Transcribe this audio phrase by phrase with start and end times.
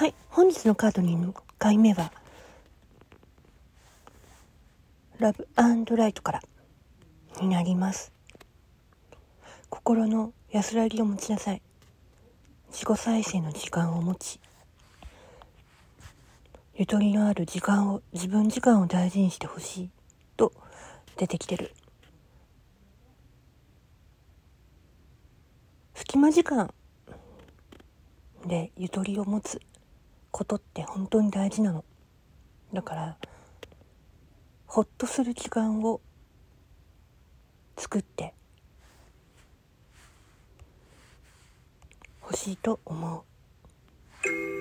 [0.00, 2.10] はい、本日のカードにの回目は、
[5.18, 5.46] ラブ
[5.94, 6.42] ライトから
[7.38, 8.10] になります。
[9.68, 11.60] 心の安らぎを持ちなさい。
[12.70, 14.40] 自己再生の時間を持ち、
[16.76, 19.90] ゆとりのある時間を、自分時間を大事にしてほしい
[20.38, 20.54] と
[21.18, 21.74] 出てきてる。
[25.92, 26.72] 隙間時間
[28.46, 29.60] でゆとりを持つ
[30.30, 31.84] ことって本当に大事なの。
[32.72, 33.16] だから、
[34.66, 36.00] ほっとする時間を
[37.76, 38.34] 作って
[42.20, 43.24] ほしいと思
[44.24, 44.59] う。